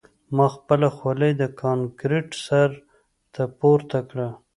[0.35, 2.69] ما خپله خولۍ د کانکریټ سر
[3.33, 4.27] ته پورته کړه